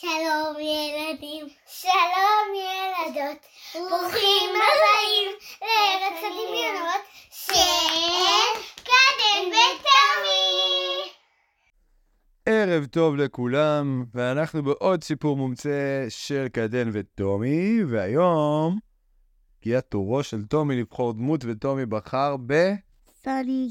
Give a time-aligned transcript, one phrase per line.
[0.00, 3.38] שלום ילדים, שלום ילדות,
[3.74, 5.30] ברוכים הבאים
[5.62, 11.10] לארץ הדמיונות של קדם ותמי.
[12.46, 18.78] ערב טוב לכולם, ואנחנו בעוד סיפור מומצא של קדן וטומי, והיום
[19.60, 22.72] הגיע תורו של טומי לבחור דמות, וטומי בחר ב...
[23.24, 23.70] סוני.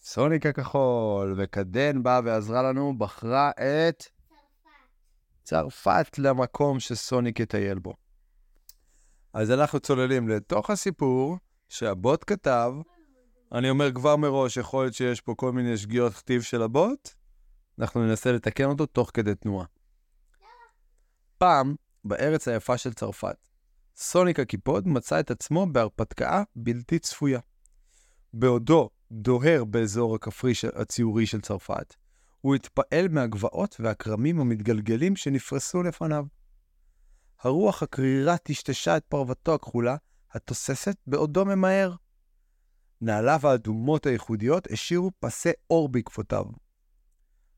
[0.00, 4.17] סוניק הכחול, וקדן באה ועזרה לנו, בחרה את
[5.48, 7.94] צרפת למקום שסוניק יטייל בו.
[9.32, 11.36] אז אנחנו צוללים לתוך הסיפור
[11.68, 12.72] שהבוט כתב.
[13.52, 17.08] אני אומר כבר מראש, יכול להיות שיש פה כל מיני שגיאות כתיב של הבוט,
[17.78, 19.66] אנחנו ננסה לתקן אותו תוך כדי תנועה.
[21.38, 23.36] פעם, בארץ היפה של צרפת,
[23.96, 27.40] סוניק הקיפוד מצא את עצמו בהרפתקה בלתי צפויה.
[28.34, 31.94] בעודו דוהר באזור הכפרי הציורי של צרפת,
[32.40, 36.24] הוא התפעל מהגבעות והכרמים המתגלגלים שנפרסו לפניו.
[37.40, 39.96] הרוח הקרירה טשטשה את פרוותו הכחולה,
[40.32, 41.94] התוססת, בעודו ממהר.
[43.00, 46.44] נעליו האדומות הייחודיות השאירו פסי אור בעקבותיו.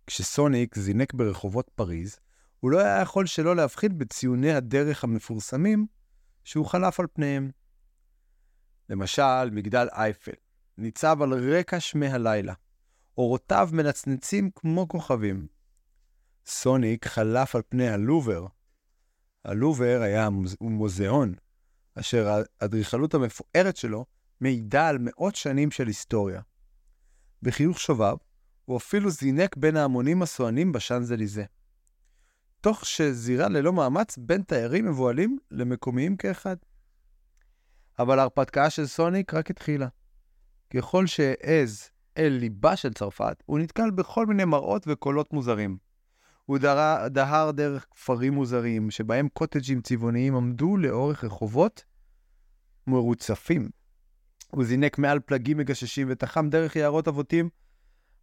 [0.06, 2.18] כשסוניק זינק ברחובות פריז,
[2.60, 5.86] הוא לא היה יכול שלא להבחין בציוני הדרך המפורסמים
[6.44, 7.50] שהוא חלף על פניהם.
[8.88, 10.32] למשל, מגדל אייפל,
[10.78, 12.54] ניצב על רקע שמי הלילה.
[13.18, 15.46] אורותיו מנצנצים כמו כוכבים.
[16.46, 18.46] סוניק חלף על פני הלובר.
[19.44, 20.28] הלובר היה
[20.60, 21.34] מוזיאון,
[21.94, 24.04] אשר האדריכלות המפוארת שלו
[24.40, 26.40] מעידה על מאות שנים של היסטוריה.
[27.42, 28.16] בחיוך שובב,
[28.64, 31.44] הוא אפילו זינק בין ההמונים הסוענים בשאנזליזה.
[32.60, 36.56] תוך שזירה ללא מאמץ בין תיירים מבוהלים למקומיים כאחד.
[37.98, 39.88] אבל ההרפתקה של סוניק רק התחילה.
[40.70, 45.78] ככל שהעז אל ליבה של צרפת, הוא נתקל בכל מיני מראות וקולות מוזרים.
[46.44, 51.84] הוא דהר, דהר דרך כפרים מוזרים, שבהם קוטג'ים צבעוניים עמדו לאורך רחובות
[52.86, 53.68] מרוצפים.
[54.50, 57.48] הוא זינק מעל פלגים מגששים ותחם דרך יערות אבותים.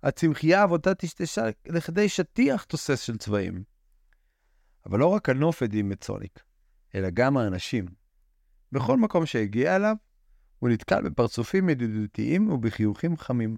[0.03, 3.63] הצמחייה אבותה טשטשה לכדי שטיח תוסס של צבעים.
[4.85, 6.43] אבל לא רק הנוף הדהים את סוניק,
[6.95, 7.85] אלא גם האנשים.
[8.71, 9.95] בכל מקום שהגיע אליו,
[10.59, 13.55] הוא נתקל בפרצופים ידידותיים ובחיוכים חמים.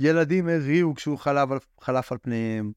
[0.00, 2.72] ילדים הריעו כשהוא חלף על, חלף על פניהם,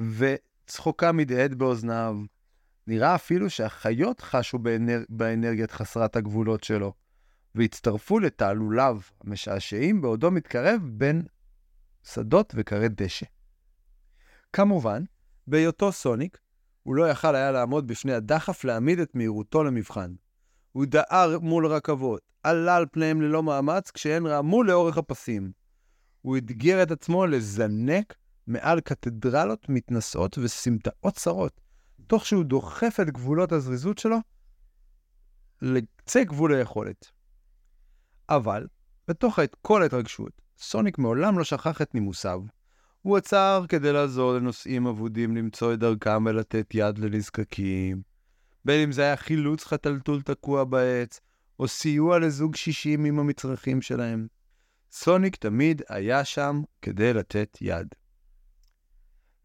[0.00, 2.18] וצחוקם הדהד באוזניו.
[2.86, 5.02] נראה אפילו שהחיות חשו באנר...
[5.08, 6.92] באנרגיית חסרת הגבולות שלו,
[7.54, 11.22] והצטרפו לתעלוליו המשעשעים בעודו מתקרב בין
[12.04, 13.26] שדות וכרי דשא.
[14.52, 15.02] כמובן,
[15.46, 16.38] בהיותו סוניק,
[16.82, 20.14] הוא לא יכל היה לעמוד בפני הדחף להעמיד את מהירותו למבחן.
[20.72, 25.57] הוא דהר מול רכבות, עלה על פניהם ללא מאמץ, כשהן רעמו לאורך הפסים.
[26.28, 28.14] הוא אתגר את עצמו לזנק
[28.46, 31.60] מעל קתדרלות מתנשאות וסמטאות צרות,
[32.06, 34.16] תוך שהוא דוחף את גבולות הזריזות שלו
[35.62, 37.10] לקצה גבול היכולת.
[38.28, 38.66] אבל,
[39.08, 42.40] בתוך כל ההתרגשות, סוניק מעולם לא שכח את נימוסיו.
[43.02, 48.02] הוא עצר כדי לעזור לנוסעים אבודים למצוא את דרכם ולתת יד לנזקקים.
[48.64, 51.20] בין אם זה היה חילוץ חתלתול תקוע בעץ,
[51.58, 54.37] או סיוע לזוג שישים עם המצרכים שלהם.
[54.90, 57.94] סוניק תמיד היה שם כדי לתת יד.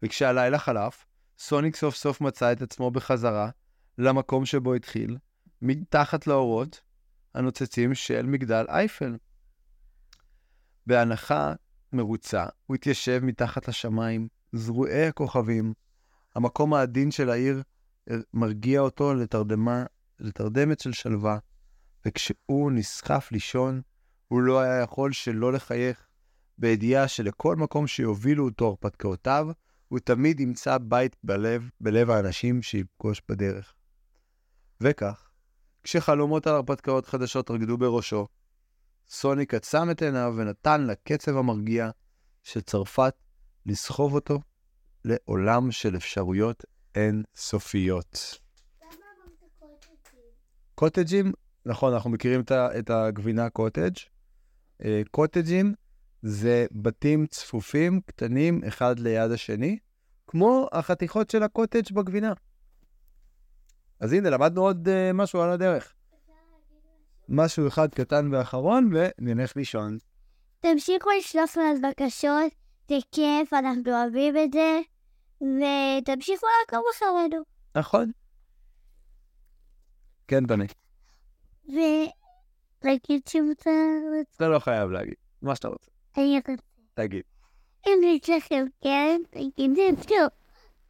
[0.02, 1.06] וכשהלילה חלף,
[1.38, 3.50] סוניק סוף סוף מצא את עצמו בחזרה
[3.98, 5.18] למקום שבו התחיל,
[5.62, 6.80] מתחת לאורות
[7.34, 9.16] הנוצצים של מגדל אייפל.
[10.86, 11.52] בהנחה
[11.92, 15.72] מרוצה, הוא התיישב מתחת לשמיים, זרועי הכוכבים.
[16.34, 17.62] המקום העדין של העיר
[18.34, 19.84] מרגיע אותו לתרדמה,
[20.18, 21.38] לתרדמת של שלווה,
[22.06, 23.82] וכשהוא נסחף לישון,
[24.34, 26.06] הוא לא היה יכול שלא לחייך,
[26.58, 29.48] בידיעה שלכל מקום שיובילו אותו הרפתקאותיו,
[29.88, 33.74] הוא תמיד ימצא בית בלב, בלב האנשים שיפגוש בדרך.
[34.80, 35.28] וכך,
[35.82, 38.26] כשחלומות על הרפתקאות חדשות רקדו בראשו,
[39.08, 41.90] סוניק עצם את עיניו ונתן לקצב המרגיע
[42.42, 43.14] של צרפת
[43.66, 44.40] לסחוב אותו
[45.04, 46.64] לעולם של אפשרויות
[46.94, 48.38] אין סופיות.
[50.74, 51.32] קוטג'ים,
[51.66, 54.13] נכון, אנחנו מכירים את הגבינה קוטג'.
[54.84, 55.74] אה, קוטג'ים
[56.22, 59.78] זה בתים צפופים, קטנים, אחד ליד השני,
[60.26, 62.32] כמו החתיכות של הקוטג' בגבינה.
[64.00, 65.94] אז הנה, למדנו עוד uh, משהו על הדרך.
[67.28, 69.98] משהו אחד קטן ואחרון, ונלך לישון.
[70.60, 72.52] תמשיכו לשלוח לנו בקשות,
[72.88, 74.80] זה כיף, אנחנו אוהבים את זה,
[75.40, 77.42] ותמשיכו לעקוב אחרינו.
[77.74, 78.10] נכון.
[80.28, 80.66] כן, בני.
[82.84, 83.70] להגיד שאתה רוצה?
[84.36, 85.90] אתה לא חייב להגיד, מה שאתה רוצה.
[86.16, 86.52] אני רוצה.
[86.94, 87.22] תגיד.
[87.86, 90.14] אם יש לכם כן, תגיד את זה.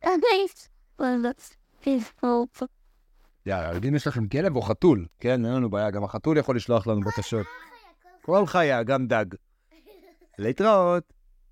[0.04, 1.30] למה יש פה לא
[3.46, 6.86] יאללה, אם יש לכם כלב או חתול, כן, אין לנו בעיה, גם החתול יכול לשלוח
[6.86, 7.46] לנו בקשות.
[8.22, 9.26] כל חיה, גם דג.
[10.38, 11.13] להתראות.